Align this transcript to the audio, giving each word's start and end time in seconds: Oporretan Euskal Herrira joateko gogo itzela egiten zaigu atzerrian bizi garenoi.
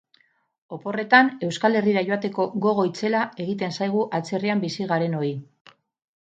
Oporretan 0.77 1.27
Euskal 1.47 1.77
Herrira 1.81 2.03
joateko 2.07 2.45
gogo 2.63 2.85
itzela 2.93 3.21
egiten 3.45 3.77
zaigu 3.81 4.03
atzerrian 4.21 4.65
bizi 4.65 4.89
garenoi. 4.95 5.31